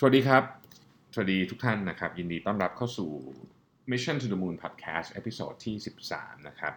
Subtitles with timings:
[0.00, 0.44] สวัสดีครับ
[1.12, 3.10] สวัสดีทุกท่านนะครับ ยินดีต้อนรับเข้าสู่
[3.90, 5.76] Mission to the Moon Podcast ตอนที่
[6.10, 6.74] 13 นะครับ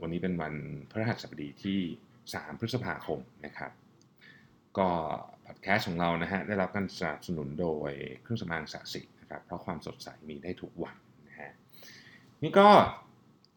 [0.00, 0.54] วันนี้เป็นวัน
[0.90, 1.78] พฤหัสบดีที่
[2.20, 3.72] 3 พฤษภาคมนะครับ
[4.78, 4.88] ก็
[5.46, 7.90] พอดแคสต์ของเรานะฮะได้รับการสนับสนุนโดย
[8.22, 10.96] เครื่องสำอางสะสินะครับ เพราะความสดใสมีได้ทุกวัน
[11.28, 11.50] นะฮะ
[12.42, 12.68] นี่ก็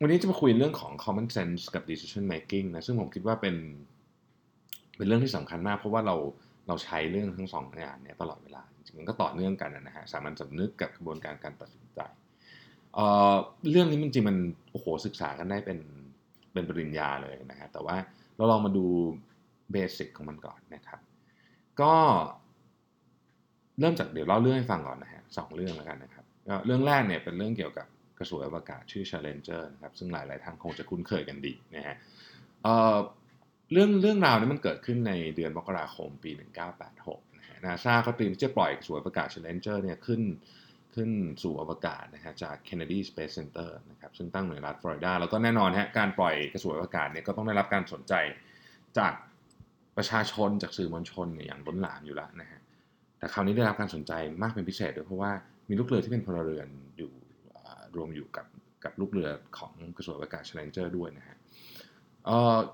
[0.02, 3.56] วันนี้จะมาคุยเรื่องของ common sense กับ decision making นะซึ่งผมคิดว่าเป็น
[4.98, 6.18] เป็นเรื่องที่สำคัญมากเพราะว่าเรา
[6.68, 12.00] เราใช้เรื่องทั้งสองอย่างนี่ยตลอดเวลาจริงๆมันก็ต่อเนื่องกันนะฮะสามัญสำนึกกับกระบวนการการตัดสินใจ
[12.96, 14.38] เเรื่องนี้มันจริงมัน
[14.72, 15.80] โอ้โหศึกษากันได้เป็น
[16.54, 17.96] เป็นปริญญาเลยนะฮะแต่ว่า
[18.36, 18.86] เราลองมาดู
[19.72, 21.00] เบสิกของมันก่อนนะครับ
[21.82, 21.94] ก็
[23.80, 26.26] เริ่มจากเดี๋ยวเล่าเรื่องให้ฟังก่อนนะฮะสองเรื่องแล้วกันนะครับ
[26.66, 31.96] เรื่องแรกเนี่ยเป็นเรื่องเกี่ยวกับกระสวยอวกาศชื่อ Challenger นะครับซึ่งหลาย ๆ ท่านคงจะคุ้นเคยกันดีนะฮะ
[33.72, 36.32] เรื่องเรื่องราวนี้มันเกิดขึ้นในเดือนมกราคมปี
[36.86, 40.22] 1986นะฮะนาซาเขาเตรียมที่จะปล่อยกระสวยอวกาศ Challenger เนี่ยขึ้น
[40.96, 41.10] ขึ้น
[41.44, 48.14] สู่อวกาศนะฮะจาก Kennedy Space Center นะครับซึ่งตั้งอยู่ในรัฐฟลอริดา แล้วก็แน่นอนฮะการปล่อยกระสวยอวกาศเนี่ยก็ต้องได้รับการสนใจ
[48.98, 49.14] จาก
[49.98, 52.60] ประชาชนจากสื่อมวลชนเนี่ยอย่างล้นหลามอยู่แล้วนะฮะ
[53.20, 54.12] แต่คราวนี้ได้รับการสนใจ
[54.42, 55.32] มากเป็นพิเศษด้วยเพราะว่า
[55.70, 57.12] มีลูกเรือที่เป็นพลเรือนอยู่
[57.96, 58.46] รวมอยู่กับ
[58.84, 61.37] กับลูกเรือของกระสวยอวกาศ Challenger ด้วยนะฮะ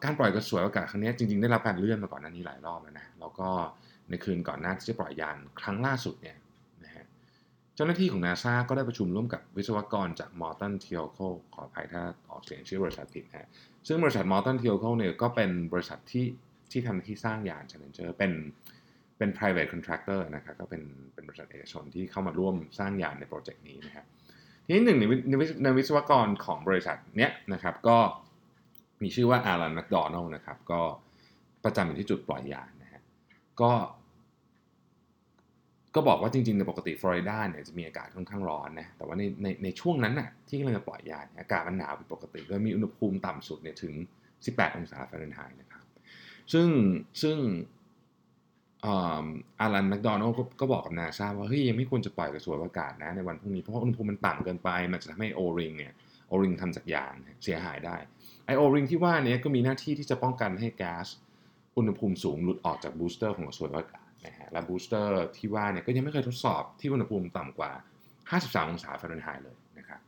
[0.04, 3.50] การปล่อยกระสวยอวกาศครั้งนี้จริงๆได้รับการเลื่อนมาก่อนหน้านี้หลายรอบแล้วนะแล้วก็
[4.10, 6.38] ในคืนก่อนหน้าที่จะปล่อยยานครั้งล่าสุดเนี่ย
[6.84, 7.06] นะฮะ
[7.76, 13.48] เจ้าหน้าที่ของ NASA ก็ได้ประชุมร่วมกับวิศวกรจาก Morton t e o c o ขออภัยถ้าออกเสียงชื่อบริษัทผิดนะฮะ
[13.88, 16.26] ซึ่งบริษัท Morton t e o c o เนี่ยก็เป็นบริษัทที่
[16.72, 18.32] ที่ทำหน้าที่สร้างยาน Challenger เป็น
[19.18, 20.82] เป็น private contractor นะครับก็เป็น
[21.14, 24.06] เป็นบริษัทเอกชนที่เข้ามาร่วมสร้างยานในโปรเจกต์นี้นะครับ
[24.66, 27.98] ทีนี้หนึ่งในในวิในวิศวกรของบริษัทเนี้ยนะครับก็
[29.02, 30.82] มีชื่อว่าอารันแมคโดนัลนะครับ ก็
[31.64, 33.02] ประจำอยู่ที่จุดปล่อยยานนะฮะ
[33.62, 33.72] ก็
[35.96, 43.94] ก็บอกว่าจริงๆในปกติฟลอริดาเนี่ยจะมีอากาศค่อนข้างร้อนนะแต่ว่าในในในช่วงนั้นน่ะที่กำลังจะปล่อยยานอากาศมันหนาวผิดปกติโดยมีอุณหภูมิต่ำสุดเนี่ยถึง
[44.36, 45.86] 18 องศาฟาเรนไฮต์นะครับ
[46.54, 46.68] ซึ่ง
[47.22, 47.38] ซึ่ง
[49.60, 55.94] Allan McDonald ก็บอกกับนาซาว่าเฮ้ยยังไม่ควรจะปล่อยกระสวยอวกาศนะในวันพรุ่งนี้เพราะว่าอุณหภูมิมันต่ำเกินไป มันจะทำให้ O-ring เนี่ย
[56.28, 57.96] O-ring ทำจากยางเสียหายได้
[58.46, 61.08] ไอ O-ring ที่ว่านี้ก็มีหน้าที่ที่จะป้องกันให้แก๊ส
[61.78, 67.72] อุณหภูมิสูงหลุดออกจาก booster ของกระสวยอวกาศนะฮะและ booster ที่ว่าเนี่ยก็ยังไม่เคยทดสอบที่อุณหภูมิต่ำกว่า
[68.22, 70.00] 53 องศาฟาเรนไฮต์เลยนะครับ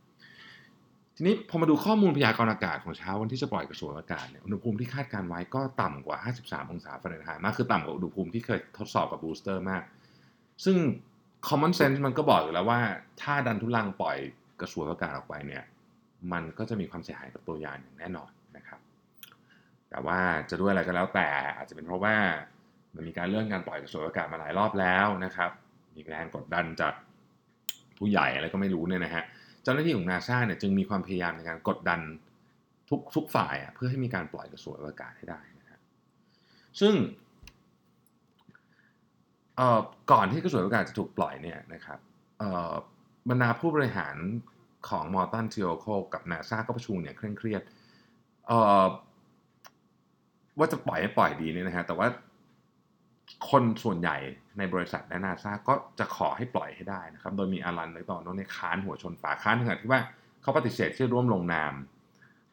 [1.16, 9.82] ทีนี้พอมาดูข้อมูลพยากรณ์อากาศของเช้าวันที่จะปล่อยกระสวยอากาศเนี่ยอุณหภูมิที่คาดการณ์ไว้ก็ต่ำกว่า 53 องศาฟาเรนไฮต์มากคือต่ำกว่าอุณหภูมิที่เคยทดสอบกับบูสเตอร์มาก
[10.64, 10.76] ซึ่ง
[11.48, 12.80] common sense มันก็บอกอยู่แล้วว่า
[13.22, 14.16] ถ้าดันทุลังปล่อย
[14.60, 15.64] กระสวยอากาศออกไปเนี่ย
[16.32, 18.80] มันก็จะมีความเสียหายกับตัวยานอย่างแน่นอนนะครับ
[19.90, 20.18] แต่ว่า
[20.50, 22.16] จะด้วยอะไรก็แล้วแต่อาจจะเป็นเพราะว่า
[22.94, 25.50] มันมีการเลื่อนการปล่อยกระสวยอากาศมาหลายรอบแล้วนะครับ
[25.94, 26.94] มีแรงกดดันจาก
[27.98, 29.24] ผู้ใหญ่อะไรก็ไม่รู้เนี่ยนะฮะ
[29.62, 32.00] เจ้าหน้าที่ของนาซาเนี่ยจึงมีความพยายามในการกดดัน
[32.90, 35.80] ทุกทุกฝ่ายอะเพื่อให้มีการปล่อยกระสวยอวกาศให้ได้นะครับ
[36.80, 36.94] ซึ่ง
[39.56, 39.80] เอ่อ
[40.12, 41.98] ก่อนที่กระสวยอวกาศจะถูกปล่อยเนี่ยนะครับ
[42.38, 42.72] เอ่อ
[43.28, 44.16] บรรดาผู้บริหาร
[44.88, 47.62] ของมอร์ตันเทีโอโคกับนาซาก็ประชุมเนี่ยเคร่งเครียด
[50.58, 52.08] ว่าจะปล่อยให้ปล่อยดีเนี่ยนะฮะแต่ว่า
[53.50, 54.16] คนส่วนใหญ่
[54.58, 60.00] ในบริษัทและนาซาก็จะขอให้ปล่อยให้ได้นะครับ โดยมีอารันและตอโน้นในค้านหัวชนฝาค้านถึงขนาดที่ว่า
[60.42, 61.72] เขาปฏิเสธที่จะร่วมลงนาม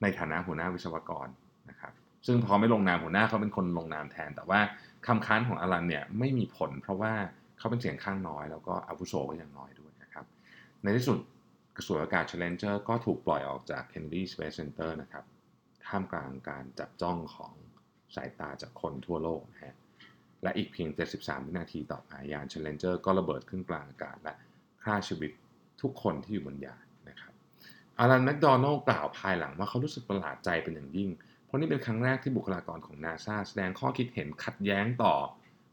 [0.02, 1.28] ในฐานะหัวหน้าวิศวกร
[1.70, 1.94] นะครับ
[2.28, 4.60] ซึ่งพอไม่ลงนามหัวหน้าเขาเป็นคนลงนามแทน แต่ว่า
[5.08, 7.14] คำค้านของอารันเนี่ยไม่มีผล เพราะว่า
[7.58, 10.26] เขาเป็นเสียงข้างน้อย แล้วก็อาวุโสก็ยังน้อยด้วยนะครับ
[10.84, 11.18] ในที่สุด
[11.88, 15.24] สวยอากาศ Challenger ก็ถูกปล่อยออกจาก Kennedy Space Center นะครับ
[15.86, 17.54] ท่ามกลางการจับจ้องของ
[18.16, 19.76] สายตาจากคนทั่วโลกนะฮะ
[20.44, 24.36] และอีกเพียง 73 วินาทีต่อมายาน Challenger ก็ระเบิดขึ้นกลางอากาศและ
[24.84, 25.32] ฆ่าชีวิต
[25.82, 27.34] ทุกคนที่อยู่บนยานนะครับ
[28.00, 31.10] อารันแมคโดนัลด์กล่าวภายหลังว่าเขารู้สึกประหลาดใจเป็นอย่างยิ่ง
[31.46, 35.14] เพราะนี่เป็นครั้งแรกที่บุคลากรของนาซาแสดงข้อคิดเห็นขัดแย้งต่อ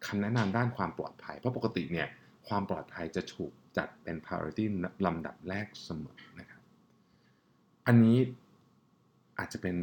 [0.07, 2.09] คำแนะนำด้านความปลอดภัย เพราะปกติเนี่ย
[2.49, 4.65] ความปลอดภัยจะถูกจัดเป็น priority
[5.07, 6.63] ลำดับแรกเสมอนะครับ
[7.87, 8.19] อันนี้
[9.39, 9.77] อาจจะเป็น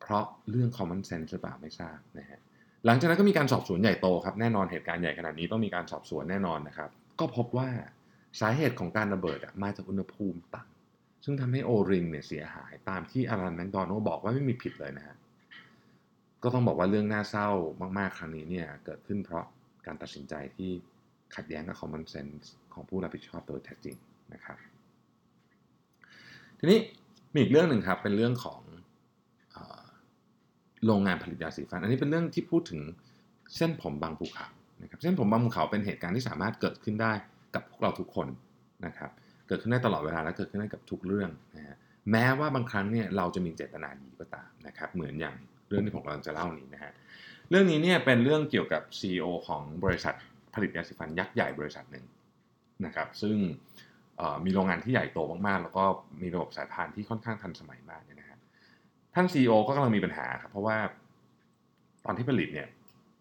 [0.00, 2.40] เพราะเรื่อง common sense หรือเปล่าไม่ทราบนะฮะ
[2.86, 7.68] หลังจากนั้นก็มีการสอบสวนใหญ่โตครับแน่นอนเหตุการณ์ใหญ่ขนาดนี้ต้องมีการสอบสวนแน่นอนนะครับ ก็พบว่า
[8.40, 15.16] สาเหตุของการระเบิดมาจากอุณหภูมิต่ำซึ่งทำให้โอริงเนี่ยเสียหายตามที่อารันแมคโดนัลด์บอกว่าไม่มีผิดเลยนะฮะ
[16.42, 17.48] ก็ต้องบอกว่าเรื่องน่าเศร้า
[17.98, 19.44] มากๆครั้งนี้เนี่ยเกิดขึ้นเพราะ
[19.86, 20.70] การตัดสินใจที่
[21.34, 22.44] ขัดแย้งกับ common sense
[22.74, 23.96] ของผู้รับผิดชอบโดยแท้จริง
[24.34, 24.58] นะครับ
[26.58, 26.78] ทีนี้
[27.32, 28.60] มีอีกเรื่องหนึ่งครับ เป็นเรื่องของ
[30.86, 32.80] โรงงานผลิตยาสีฟัน อันนี้เป็นเรื่องที่พูดถึง
[33.56, 34.46] เส้นผมบางภูเขา
[34.82, 37.12] นะครับนะครับเช่นผมบางภูเขาเป็นเหตุการณ์ที่สามารถเกิดขึ้นได้
[37.54, 38.28] กับพวกเราทุกคน
[38.86, 39.10] นะครับ
[39.48, 41.76] เกิดขึ้นได้ตลอดเวลาและเกิดขึ้นได้กับทุกเรื่องนะฮะ
[42.10, 45.36] แม้ว่าบางครั้งเนี่ยเราจะมีเจตนาดีก็ตามนะครับ เหมือนอย่าง
[45.68, 46.92] เรื่องที่ผมกำลังจะเล่านี้นะฮะ
[47.50, 50.14] เรื่องนี้เนี่ยเป็นเรื่องเกี่ยวกับ CEO ของบริษัท
[50.56, 52.04] ผลิตยาสีฟันยักษ์ใหญ่บริษัทหนึ่ง
[52.86, 53.36] นะครับ ซึ่ง
[54.44, 55.84] มีโรงงานที่ใหญ่โตมากๆ แล้วก็
[56.22, 58.38] มีระบบสายพานที่ค่อนข้างทันสมัยมากนะฮะ
[59.14, 60.76] ท่าน CEO ก็กำลังมีปัญหาครับเพราะว่า
[62.04, 62.68] ตอนที่ผลิตเนี่ย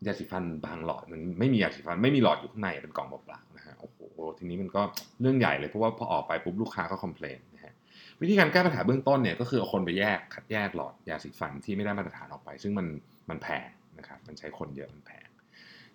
[0.05, 3.97] ยาสีฟันบางหลอดมันไม่มียาสีฟันไม่มีหลอดอยู่ข้างในเป็นกล่องเปล่าๆนะฮะโอ้โห
[4.37, 4.81] ทีนี้มันก็
[5.21, 7.73] เรื่องใหญ่เลยเพราะว่าพอออกไปปุ๊บลูกค้าก็คอมเพลนนะฮะ
[8.21, 12.87] วิธีการแก้ปัญหาเบื้องต้นเนี่ยก็คือเอาคนไปแยกคัดแยกหลอดยาสีฟันที่ไม่ได้มาตรฐานออกไป ซึ่งมัน
[13.29, 13.67] มันแพง
[13.99, 15.24] นะครับมันใช้คนเยอะมันแพง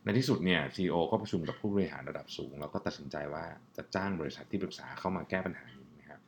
[0.05, 3.45] ในที่สุดเนี่ยซีอก็ประชุมกับผู้บริหารระดับสูง แล้วก็ตัดสินใจว่า
[3.77, 6.21] จะจ้างบริษัทที่ปรึกษาเข้ามาแก้ปัญหานี้นะครับ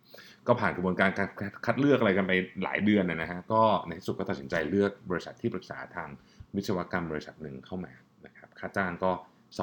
[0.47, 1.29] ก็ผ่านกระบวนการการ
[1.67, 2.33] คัดเลือกอะไรกันไป
[2.65, 6.09] หลายเดือนนะฮะก็ในที่สุดก็ตัดสินใจเลือกบริษัทที่ปรึกษาทาง
[6.57, 7.93] วิศวกรรมบริษัทหนึ่งเข้ามา
[8.27, 9.13] นะครับค่าจ้างก็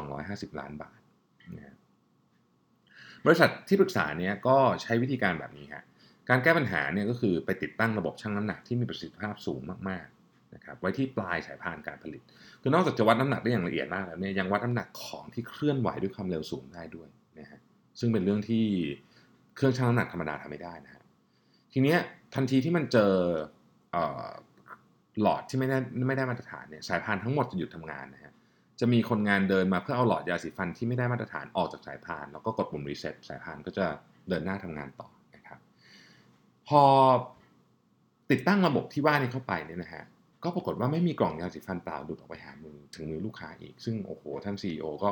[0.04, 1.00] 250 ล้านบาท
[1.58, 1.76] นะ
[3.26, 5.84] บริษัทที่ปรึกษาเนี่ยก็ใช้วิธีการแบบนี้ฮะ
[6.30, 10.19] การแก้ปัญหาเนี่ยก็คือไปติดตั้งระบบชั่งน้ำหนักที่มีประสิทธิภาพสูงมากๆ
[10.56, 12.22] นะครับไว้ที่ปลายสายพานการผลิต
[12.62, 17.10] คือนอกจากจะวัดน้ำหนักได้อย่างละเอียดมากแล้วเนี่ยยังวัดน้ำหนักของที่เคลื่อนไหวด้วยความเร็วสูงได้ด้วย
[17.40, 17.60] นะฮะ
[18.00, 18.66] ซึ่งเป็นเรื่องที่
[19.56, 21.04] เครื่องชั่งน้ำหนักธรรมดาทำไม่ได้นะฮะ
[21.74, 22.00] ทีเนี้ย
[22.36, 23.14] ทันทีที่มันเจอ
[25.22, 28.34] หลอดที่ไม่ได้ไม่ได้มาตรฐานเนี่ยสายพานทั้งหมดจะหยุดทำงานนะฮะ
[28.80, 33.86] จะมีคนงานเดินมาเพื่อเอาหลอดยาสีฟันที่ไม่ได้มาตรฐานออกจากสายพาน แล้วก็กดปุ่มรีเซ็ตสายพานก็จะ
[34.30, 35.60] เดินหน้าทำงานต่อนะครับ
[36.68, 36.82] พอ
[38.32, 40.04] ติดตั้งระบบที่ว่านี้เข้าไปเนี่ยนะฮะ
[40.44, 45.12] ก็ปรากฏว่าไม่มีกล่องยาสีฟันเปล่าดุดออกไปหามือถึงมือลูกค้าอีก ซึ่งโอ้โหท่าน CEO ก็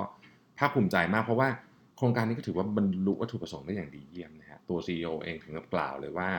[0.58, 1.50] ภาคภูมิใจมาก เพราะว่า
[1.98, 6.30] โครงการนี้ก็ถือว่าบรรลุวัตถุประสงค์ได้อย่างดีเยี่ยมนะฮะตัว CEO เองถึงกับกล่าวเลยว่า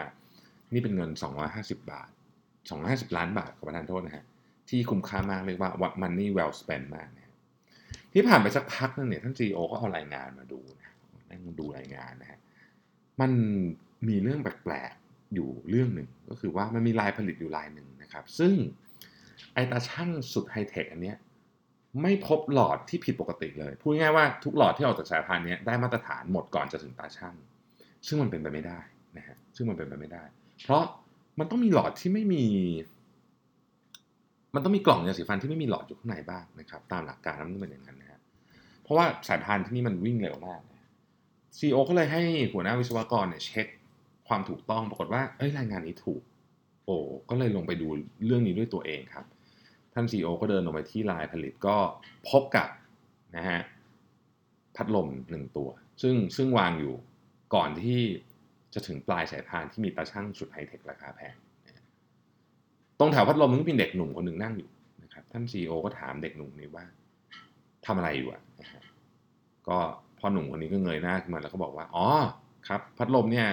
[0.73, 1.11] นี่เป็นเงิน
[1.47, 2.09] 250 บาท
[2.67, 4.25] 250 ล้านบาทขอประทานโทษนะฮะ
[4.69, 7.25] ที่คุ้มค่ามากเรียกว่า what money well spent มากนะ
[8.13, 10.91] ที่ผ่านไปสักพักนึงเนี่ยท่าน CEO ก็เอารายงานมาดูนะ
[11.31, 12.39] นั่งดูรายงานนะฮะ
[13.21, 13.33] มัน
[14.09, 16.09] มีเรื่องแปลกๆอยู่เรื่องหนึ่ง
[16.41, 18.53] คือว่ามันมีลายผลิตอยู่ลายหนึ่งนะครับ ซึ่ง
[19.55, 21.17] ไอตาช่างสุดไฮเทคอันเนี้ย
[22.03, 27.35] ไม่พบหลอดที่ผิดปกติเลย พูดง่ายว่าทุกหลอดที่ออกจากสายพานนี้ได้มาตรฐานหมดก่อนจะถึงตาช่าง
[28.07, 28.79] ซึ่งมันเป็นไปไม่ได้
[29.17, 30.25] นะฮะซึ่งมันเป็นไปไม่ได้
[30.65, 30.85] เพราะ
[31.39, 32.45] มันต้องมีหลอดที่ไม่มี
[34.55, 38.21] มันต้องมีกล่องยาสีฟันที่ไม่มีหลอดอยู่ข้างในบ้างนะครับ ตามหลักการมันต้องเป็นอย่างนั้นนะฮะ
[38.83, 40.61] เพราะว่าสายพานที่นี่มันวิ่งเร็วมาก
[41.59, 42.21] ซีโอก็เลยให้
[42.53, 43.67] หัวหน้าวิศวกรเนี่ยเช็ค
[44.29, 46.23] ความถูกต้องปรากฏว่าเอ้ยรายงานนี้ถูก
[46.85, 46.97] โอ้
[47.31, 47.89] ก็เลยลงไปดู
[48.27, 49.25] เรื่องนี้ด้วยตัวเองครับ
[49.95, 51.77] ท่าน CEO ก็เดินลงไปที่ลายผลิตก็
[52.31, 52.69] พบกับ
[53.37, 53.61] นะฮะ
[54.77, 55.69] พัดลมหนึ่งตัว
[56.03, 56.95] ซึ่งซึ่งวางอยู่
[57.55, 58.01] ก่อนที่
[58.75, 61.35] จะถึงปลายสายพานที่มีตาช่างสุดไฮเทคราคาแพง
[62.99, 64.69] ตรงแถวพัดลมมันก็มีเด็กหนุ่มคนหนึ่งนั่งอยู่
[65.03, 66.85] นะครับท่าน CEO ก็ถามเด็กหนุ่มนี้ว่า
[67.87, 68.83] ทำอะไรอยู่อะนะฮะ
[69.69, 69.79] ก็
[70.19, 72.07] พ่อหนุ่มคนนี้ก็เงยหน้าขึ้นมาแล้วก็บอกว่า อ๋อ
[72.69, 73.49] ครับ พัดลมเนี่ย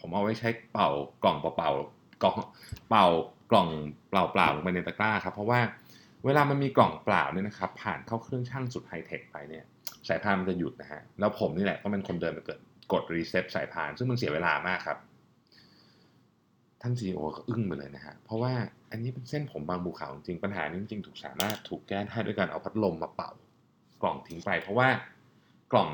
[0.00, 0.90] ผมเอาไว้ใช้เป่า
[1.22, 1.70] กล่องเปล่า
[2.22, 2.36] กล่อง
[2.88, 3.06] เป่า
[3.50, 3.68] กล่อง
[4.10, 5.60] เปล่าๆลงไปในตะกร้าครับ เพราะว่า
[6.24, 9.64] เวลามันมีกล่องเปล่าเนี่ยนะครับ ผ่านเข้าเครื่องชั่งสุดไฮเทคไปเนี่ย
[10.08, 12.58] สายพานมันจะหยุดนะฮะแล้วผมนี่แหละก็เป็นคนเดินไปเกิด
[12.92, 14.98] กด reset สายพาน ซึ่งมันเสียเวลามากครับ
[16.82, 18.52] ท่าน CEO ก็อึ้งไปเลยนะฮะเพราะว่า
[18.90, 23.30] อันนี้เป็นเส้นผมบังภูเขาจริงปัญหานี้จริงๆถูกสามารถถูกแก้ได้ด้วยการเอาพัดลมมาเป่า
[24.02, 24.88] กล่องทิ้งไป เพราะว่า
[25.72, 25.90] กล่อง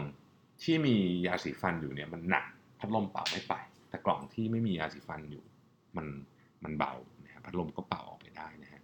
[0.62, 0.94] ที่มี
[1.26, 2.44] ยาสีฟันอยู่เนี่ยมันหนัก
[2.78, 3.54] พัดลมเป่าไม่ไป
[3.96, 5.44] แต่กล่องที่ไม่มียาสีฟันอยู่
[5.96, 6.06] มัน
[6.64, 8.82] มันเบานะฮะพัดลมก็เป่าออกไปได้นะฮะ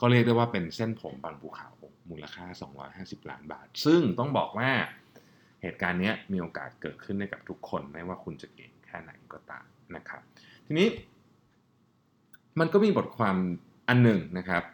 [0.00, 1.70] ก็เรียกได้ว่าเป็นเส้นผมบางภูเขา
[2.10, 2.46] มูลค่า
[2.88, 4.70] 250 ล้านบาท ซึ่งต้องบอกว่า
[5.62, 10.22] เหตุการณ์นี้มีโอกาสเกิดขึ้นได้กับทุกคนไม่ว่าคุณจะเก่งแค่ไหนก็ตามนะครับ
[10.66, 10.88] ทีนี้
[12.58, 13.36] มันก็มีบทความ
[13.88, 14.64] อันหนึ่งนะครับ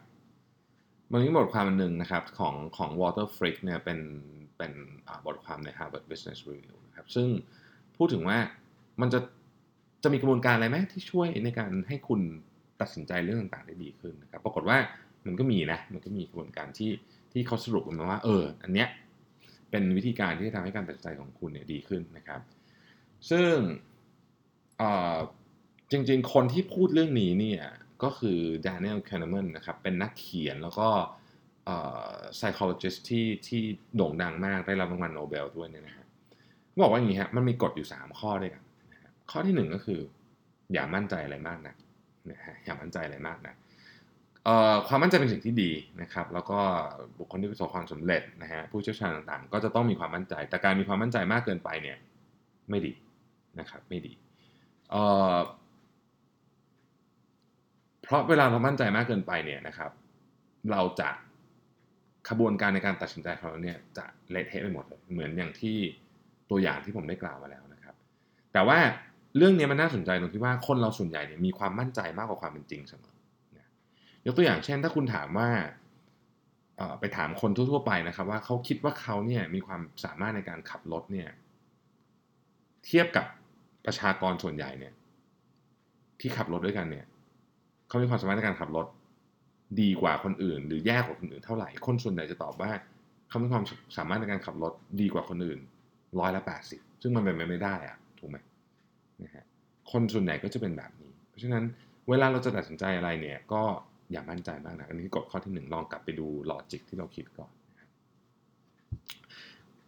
[1.12, 4.01] มันมีบทความอันหนึ่งนะครับของของ Walter Frick เนี่ยเป็น
[4.59, 4.73] เป็น
[5.27, 7.29] บทความใน Harvard Business Review นะครับซึ่ง
[7.97, 8.39] พูดถึงว่า
[9.01, 9.21] มันจะ
[10.02, 12.21] จะมีกระบวนการอะไรไหมที่ช่วยในการให้คุณ
[12.80, 14.78] ตัดสินใจเรื่องต่างๆได้ดีขึ้นนะครับ ปรากฏว่า
[15.26, 16.90] มันก็มีนะ มันก็มีกระบวนการที่
[17.32, 18.88] ที่เขาสรุปมาว่า เออ อันเนี้ย
[19.71, 22.40] เป็นวิธีการที่จะทำให้การตัดสินใจของคุณเนี่ยดีขึ้นนะครับ
[23.30, 23.54] ซึ่ง
[25.90, 27.62] จริงๆ คนที่พูดเรื่องนี้เนี่ย
[28.02, 30.88] ก็คือ Daniel Kahneman นะครับ เป็นนักเขียนแล้วก็
[32.38, 33.62] psychologist ที่ที่
[33.97, 36.06] โด่งดังมากได้รับรางวัลโนเบลด้วยเนี่ยนะฮะ
[36.82, 38.62] บอกว่าอย่างนี้ฮะมันมีกฎอยู่ 3 ข้อด้วยกัน
[39.31, 40.00] ข้อที่ 1 ก็คือ
[40.73, 41.75] อย่ามั่นใจอะไรมากนะ
[42.31, 43.55] นะฮะอย่ามั่นใจอะไรมากนะ
[44.88, 45.71] ความมั่นใจเป็นสิ่งที่ดี
[46.02, 46.59] นะครับ แล้วก็
[47.19, 51.99] บุคคลที่ประสบความสำเร็จนะฮะผู้เชี่ยวชาญต่างๆ ก็จะต้องมีความมั่นใจ แต่การมีความมั่นใจมากเกินไปเนี่ย
[52.71, 52.93] ไม่ดี
[53.61, 54.12] นะครับไม่ดี
[54.91, 59.91] เเพราะเวลาเรามั่นใจมากเกินไปเนี่ยนะครับ
[60.71, 61.11] เราจะ
[62.29, 65.76] ขบวนการในการตัดสินใจของเราเนี่ยจะเละเทะไปหมดเลยเหมือนอย่างที่
[66.50, 67.95] ตัวอย่างที่ผมได้กล่าวมาแล้วนะครับ
[68.52, 68.79] แต่ว่า
[69.37, 73.17] เรื่องนี้มันน่าสนใจตรงที่ว่าคนเราส่วนใหญ่เนี่ยมีความมั่นใจมากกว่าความเป็นจริงเสมอ
[74.27, 75.49] ยกตัวอย่างเช่น ถ้าคุณถามว่า
[77.01, 81.29] ไปถามคนทั่วๆไปนะครับ ว่าเขาคิดว่าเขาเนี่ยมีความสามารถในการขับรถเนี่ย
[82.87, 83.27] เทียบกับ
[83.87, 84.93] ประชากรส่วนใหญ่เนี่ย
[86.21, 87.07] ที่ขับรถด้วยกันเนี่ย
[87.89, 88.87] เขามีความสามารถในการขับรถ
[89.81, 92.71] ดีกว่าคนอื่น หรือแย่กว่าคนอื่นเท่าไหร่คนส่วนใหญ่จะตอบว่า
[93.29, 93.65] เขามีความ
[93.97, 95.61] สามารถในการขับรถดีกว่าคนอื่น
[96.21, 98.37] ร้อยละแปดสิบซึ่งมันเป็นไปไม่ได้อะถูกไหม
[99.25, 99.45] นะฮะ
[99.92, 101.64] คนส่วนใหญ่ก็จะเป็นแบบนี้ เพราะฉะนั้น
[102.09, 103.62] เวลาเราจะตัดสินใจอะไรเนี่ยก็
[104.12, 107.50] อย่ามั่นใจมากนะอันนี้กฎข้อที่หนึ่งลองกลับไปดูลอจิกที่เราคิดก่อน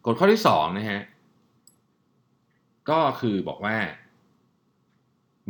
[0.07, 1.02] กฎข้อที่สองนะฮะ
[2.90, 3.76] ก็คือบอกว่า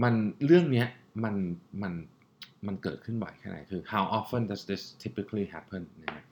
[0.03, 0.15] มัน
[0.45, 0.85] เรื่องนี้
[1.25, 1.35] มัน
[1.83, 1.93] มัน
[2.67, 6.25] มันเกิดขึ้นบ่อยแค่ไหนคือ how often does this typically happen นะฮะ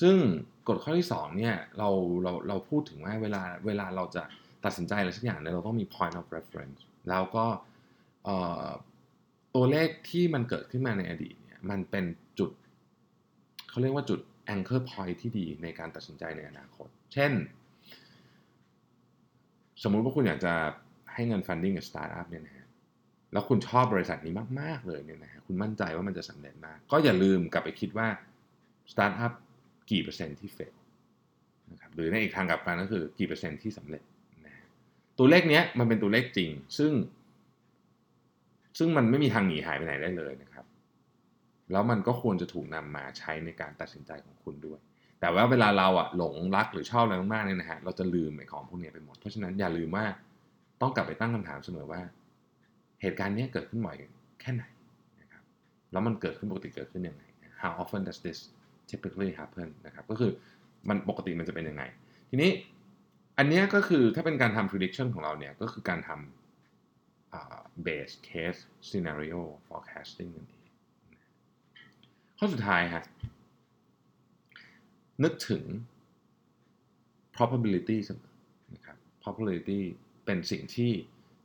[0.00, 0.16] ซึ่ง
[0.68, 1.88] กฎข้อที่2เนี่ยเรา
[2.22, 4.22] เราเราพูดถึงว่าเวลาเวลาเราจะ
[4.66, 7.46] ตัดสินใจอะไรสักอย่างเนี่ยเราต้องมี point of reference แล้วก็
[9.54, 12.04] ตัวเลขที่มันเกิดขึ้นมาในอดีตเนี่ยมันเป็น
[12.38, 12.50] จุด
[13.68, 14.20] เขาเรียกว่าจุด
[14.54, 17.32] anchor point ที่ดีในการตัดสินใจในอนาคต เช่น
[19.82, 20.54] สมมุติว่าคุณอยากจะ
[21.14, 22.66] ให้เงิน funding กับสตาร์ทอัพเนี่ยนะฮะ
[23.32, 28.08] แล้วคุณชอบบริษัทนี้มาก ๆ เลยเนี่ยนะฮะคุณมั่นใจว่ามันจะสำเร็จมาก ก็อย่าลืมกลับไปคิดว่า
[28.92, 29.32] สตาร์ทอัพ
[29.90, 30.74] กี่เปอร์เซ็นต์ที่ fail
[31.72, 34.02] นะครับหรือในอีกทางกลับกันก็คือกี่เปอร์เซ็นต์ที่สำเร็จ
[35.18, 36.92] ตัวเลขเนี้ยมันเป็นตัวเลขจริง ซึ่ง
[38.78, 40.66] ซึ่งมันไม่มีทางหนีหายไปไหนได้เลยนะครับ
[41.72, 44.80] แล้วมันก็ควรจะถูกนำมาใช้ในการตัดสินใจของคุณด้วย
[45.20, 50.04] แต่ว่าเวลาเราอะหลงรักหรือชอบอะไรมากๆเนี่ยนะฮะเราจะลืมไอ้ของพวกนี้ไปหมด เพราะฉะนั้นอย่าลืมว่า
[50.80, 52.00] ต้องกลับไปตั้งคำถามเสมอว่า
[53.02, 53.96] เหตุการณ์นี้เกิดขึ้นบ่อย
[54.40, 54.64] แค่ไหน
[55.20, 55.42] นะครับ
[55.92, 57.22] แล้วมันเกิดขึ้นปกติเกิดขึ้นยังไง
[57.60, 58.38] How often does this
[58.90, 60.30] typically happen นะครับ ก็คือ
[60.88, 61.82] มันปกติมันจะเป็นยังไง
[62.30, 62.50] ทีนี้
[63.38, 70.64] อันนี้ก็คือถ้าเป็นการทำ prediction ของเราเนี่ยก็คือการทำ base case scenario forecasting นั่นเอง
[72.38, 73.04] ข้อสุดท้ายฮะ
[75.24, 75.62] นึกถึง
[77.36, 78.34] probability เสมอ
[78.74, 79.80] นะครับ probability
[80.24, 80.90] เป็นสิ่งที่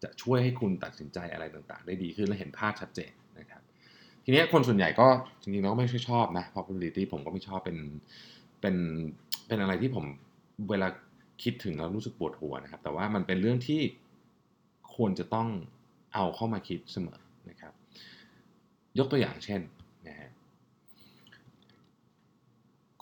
[0.04, 3.62] จะช่วยให้คุณตัดสินใจอะไรต่างๆ ได้ดีขึ้นและเห็นภาพชัดเจนนะครับ
[4.24, 5.08] ทีนี้คนส่วนใหญ่ก็
[5.42, 7.78] จริงๆแล้วไม่ใช่ชอบนะ probability ผมก็ไม่ชอบเป็น
[8.62, 8.76] เป็น
[9.48, 10.06] เป็นอะไรที่ผม
[10.70, 10.88] เวลา
[11.44, 13.82] คิดถึงแล้วรู้สึกปวดหัวนะครับ แต่ว่ามันเป็นเรื่องที่
[14.96, 15.48] ควรจะต้อง
[16.14, 17.20] เอาเข้ามาคิดเสมอ
[17.50, 17.74] นะครับ
[18.98, 19.62] ยกตัวอย่างเช่น
[20.08, 20.30] นะฮะ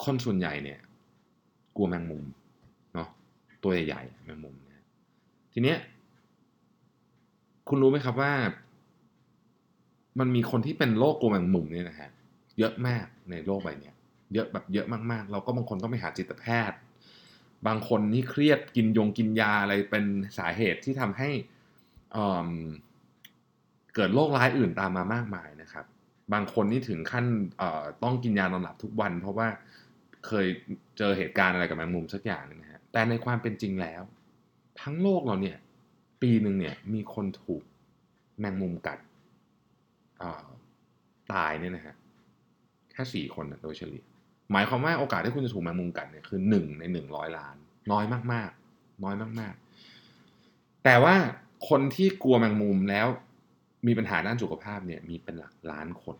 [0.03, 0.79] คนส่วนใหญ่เนี่ย
[1.75, 2.23] กลัวแมงมุม
[2.93, 3.07] เนาะ
[3.63, 4.83] ตัวใหญ่ๆแมงมุมนะ
[5.53, 5.77] ทีเนี้ย
[7.67, 8.33] คุณรู้ไหมครับว่า
[10.19, 12.09] มันมีคนที่เป็นโรคกลัวแมงมุมเนี่ยนะฮะ
[12.59, 13.91] เยอะมากในโลกใบนี้
[14.33, 16.77] เยอะแบบเยอะมากๆ เราก็บางคนต้องไปหาจิตแพทย์
[17.67, 20.05] บางคนนี่เครียดกินยงกินยาอะไรเป็น
[20.37, 21.29] สาเหตุที่ทำให้
[23.95, 25.85] เกิดโรคร้ายอื่นตามมามากมายนะครับ
[26.33, 27.25] บางคนนี่ถึงขั้น
[28.03, 29.47] ต้องกินยานอนหลับทุกวัน เพราะว่า
[30.27, 30.45] เคย
[30.97, 34.01] เจอเหตุการณ์อะไรกับแมงมุมสักอย่างนึงนะฮะแต่ในความเป็นจริงแล้ว
[34.81, 35.57] ทั้งโลกเราเนี่ย
[36.21, 37.63] ปีหนึ่งเนี่ยมีคนถูก
[38.39, 38.99] แมงมุมกัด
[41.33, 41.95] ตายเนี่ยนะฮะ
[42.91, 44.03] แค่สี่คนโดยเฉลี่ย
[44.51, 47.55] หมายความว่าโอกาสที่คุณจะถูกแมงมุมกัดเนี่ยคือหนึ่งในหนึ่งร้อยล้าน
[47.91, 49.53] น้อยมากๆ น้อยมาก
[50.19, 51.15] ๆ แต่ว่า
[51.69, 53.07] คนที่กลัวแมงมุมแล้ว
[53.87, 56.17] มีปัญหาด้านสุขภาพเนี่ยมีเป็นหลักล้านคน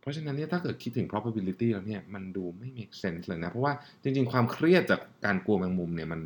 [0.00, 3.72] เพราะฉะนั้นเนี่ยถ้าเกิดคิดถึง probability แล้วเนี่ยมันดูไม่ make sense เลยนะ เพราะว่า
[4.02, 6.20] จริง ๆ ความเครียดจากการกลัวแมงมุมเนี่ยมัน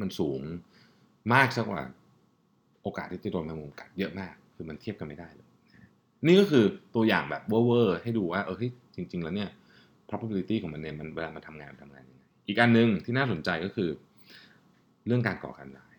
[0.00, 0.40] มันสูง
[1.34, 1.82] มากสักกว่า
[2.82, 5.46] โอกาสที่จะโดนแมงมุมกัดเยอะมาก คือมันเทียบกันไม่ได้เลย
[6.26, 8.56] นี่ก็คือตัวอย่างแบบเวอร์ให้ดูว่าเออ
[8.94, 9.50] จริง ๆ แล้วเนี่ย
[10.08, 13.90] probability ของมันเนี่ยมันเวลามันทำงานมันทำงานยังไงอีกอันหนึ่งที่น่าสนใจก็คือ
[15.06, 15.96] เรื่องการก่อการร้าย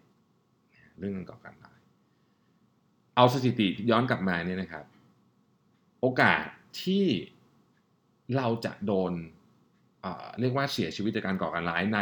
[0.99, 1.79] เรื่องการก่อการร้าย
[3.15, 4.85] เอาสถิติย้อนกลับมาเนี่ยนะครับ
[6.01, 6.45] โอกาส
[6.83, 7.05] ที่
[8.37, 9.13] เราจะโดน
[10.39, 11.99] เรียกว่าเสียชีวิตจากการก่อการร้ายใน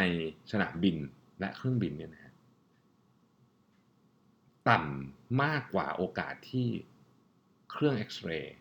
[0.51, 0.97] สนามบิน
[1.39, 2.33] และเครื่องบินเนี่ยนะ
[4.69, 6.67] ต่ำมากกว่าโอกาสที่
[7.71, 8.55] เครื่องเอ็กซเรย์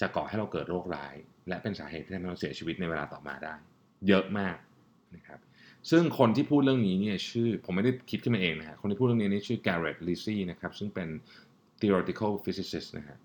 [0.00, 1.14] จะก่อให้เราเกิดโรคร้าย
[1.48, 3.54] และเป็นสาเหตุที่ทำให้เราเสียชีวิตในเวลาต่อมาได้
[4.08, 4.56] เยอะมาก
[5.16, 5.40] นะครับ
[5.90, 11.08] ซึ่งคนที่พูดเรื่องนี้เนี่ยชื่อผมไม่ได้คิดขึ้นมาเองนะฮะคนที่พูดเรื่องนี้นี่ชื่อ Garrett Lizzie นะครับซึ่งเป็น
[11.80, 13.18] theoretical physicist นะฮะ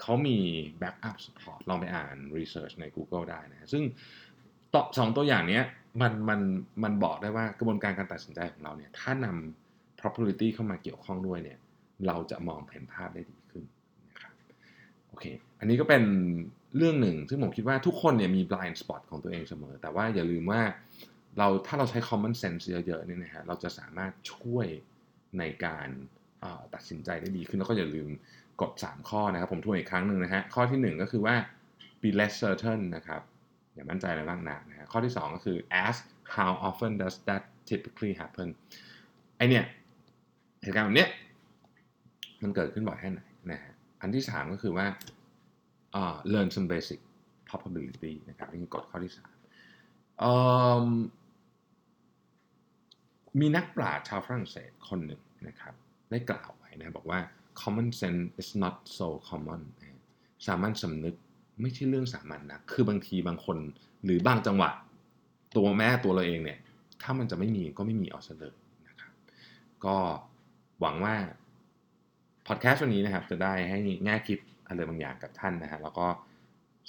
[0.00, 0.38] เขามี
[0.82, 3.82] backup support ลองไปอ่าน research ใน Google ได้นะซึ่ง
[4.74, 5.60] ต่อสองตัวอย่างนี้
[6.00, 6.40] มันมัน
[6.82, 11.58] มันบอกได้ว่ากระบวนการการตัดสินใจของเราเนี่ยถ้านำ probability เข้ามาเกี่ยวข้องด้วยเนี่ย
[12.06, 13.64] เราจะมองเห็นภาพได้ดีขึ้น
[14.08, 14.32] นะครับ
[15.08, 15.24] โอเค
[15.58, 16.02] อันนี้ก็เป็น
[16.76, 20.62] เรื่องหนึ่ง ซึ่งผมคิดว่าทุกคนเนี่ยมี blind spot ของตัวเองเสมอ แต่ว่าอย่าลืมว่า
[21.38, 24.66] เราถ้าเราใช้ common sense เยอะๆเนี่ยนะฮะเราจะสามารถช่วย
[25.38, 25.88] ในการ
[26.74, 28.08] ตัดสินใจได้ดีขึ้นแล้วก็อย่าลืม
[28.60, 31.36] กด 3 ข้อนะครับ ผมทวนอีกครั้งหนึ่งนะฮะข้อที่ 1 ก็คือว่า
[32.02, 33.22] be less certain นะครับ
[33.74, 36.00] อย่ามั่นใจอะไรบ้างนะนะฮะข้อที่ 2 ก็คือ ask
[36.36, 38.48] how often does that typically happen
[39.36, 39.64] ไอเนี่ย
[40.62, 41.08] เหตุการณ์แบบเนี้ย
[42.42, 43.20] มันเกิดขึ้นบ่อยแค่ไหน
[43.52, 44.86] นะฮะอันที่ 3 ก็คือว่า
[45.98, 47.00] uh, learn some basic
[47.48, 49.20] probability นะครับนี่คือกฎข้อที่3
[53.40, 55.74] มีนักปราชญ์ชาวฝรั่งเศสคนหนึ่งนะครับ
[56.10, 57.20] ได้กล่าวไว้นะบอกว่า
[57.60, 59.62] common sense is not so common
[60.46, 61.14] สามัญสำนึก
[61.60, 63.56] ไม่ใช่เรื่องสามัญนนะ คือบางทีบางคน
[64.04, 64.70] หรือบางจังหวะ
[65.56, 66.58] ตัวแม่ตัวเราเองเนี่ย
[67.02, 68.54] ถ้ามันจะไม่มีก็ไม่มีเอาซะเลย
[68.88, 69.12] นะครับ
[69.84, 69.96] ก็
[70.80, 71.14] หวังว่า
[72.46, 74.38] พอดแคสต์วันนี้นะครับ จะได้ให้แง่คิด
[74.74, 76.06] อะไรบางอย่างกับท่านนะฮะแล้วก็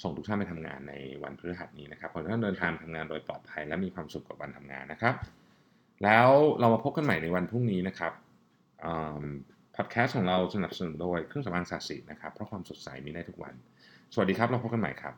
[0.02, 5.14] ส่งทุกท่านไปทำงานในวันพฤหัสนี้นะครับขอให้ท่านเดินทางทำงานโดยปลอดภัยและมีความสุขกับวันทำงานนะครับ
[6.04, 6.28] แล้ว
[6.60, 8.12] เรามาพบกันใหม่ในวันพรุ่งนี้นะครับ
[9.76, 13.54] พอดแคสต์ของเราสนับสนุนโดยเครื่องสำอางสาสินะครับ เพราะความสดใสมีได้ทุกวัน
[14.12, 15.14] สวัสดีครับ เราพบกันใหม่ครับ